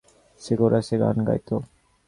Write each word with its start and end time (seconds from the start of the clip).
সে 0.41 0.53
কোরাসে 0.59 0.95
গান 1.01 1.17
গাইত! 1.27 1.49